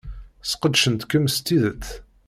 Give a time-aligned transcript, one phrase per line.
[0.51, 1.85] Sqedcent-kem s tidet.